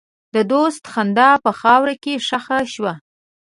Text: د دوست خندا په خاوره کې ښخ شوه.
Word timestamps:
د 0.35 0.37
دوست 0.51 0.83
خندا 0.93 1.29
په 1.43 1.51
خاوره 1.59 1.95
کې 2.03 2.13
ښخ 2.27 2.47
شوه. 2.73 2.93